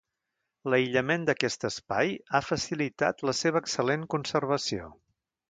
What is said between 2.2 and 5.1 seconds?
ha facilitat la seva excel·lent conservació.